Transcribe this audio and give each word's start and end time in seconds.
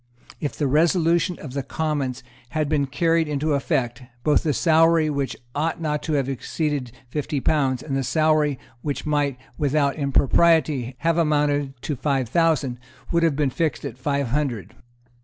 If 0.39 0.55
the 0.55 0.65
resolution 0.65 1.37
of 1.37 1.53
the 1.53 1.61
Commons 1.61 2.23
bad 2.55 2.67
been 2.67 2.87
carried 2.87 3.27
into 3.27 3.53
effect, 3.53 4.01
both 4.23 4.41
the 4.41 4.51
salary 4.51 5.11
which 5.11 5.35
ought 5.53 5.79
not 5.79 6.01
to 6.01 6.13
have 6.13 6.27
exceeded 6.27 6.91
fifty 7.09 7.39
pounds, 7.39 7.83
and 7.83 7.95
the 7.95 8.01
salary 8.03 8.57
which 8.81 9.05
might 9.05 9.37
without 9.59 9.97
impropriety 9.97 10.95
have 11.01 11.19
amounted 11.19 11.79
to 11.83 11.95
five 11.95 12.29
thousand, 12.29 12.79
would 13.11 13.21
have 13.21 13.35
been 13.35 13.51
fixed 13.51 13.85
at 13.85 13.99
five 13.99 14.29
hundred. 14.29 14.73